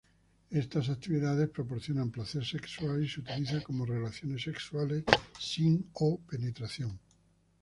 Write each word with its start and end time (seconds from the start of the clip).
Estas 0.49 0.89
actividades 0.89 1.47
proporcionan 1.51 2.09
placer 2.09 2.43
sexual, 2.43 3.03
y 3.03 3.19
utiliza 3.19 3.61
como 3.61 3.85
relaciones 3.85 4.41
sexuales 4.41 5.03
sin 5.39 5.83
penetración 5.83 5.91
o 5.93 6.17
penetración. 6.27 6.99